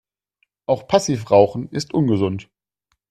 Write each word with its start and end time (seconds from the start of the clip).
Auch 0.65 0.87
Passivrauchen 0.87 1.69
ist 1.69 1.93
ungesund. 1.93 2.49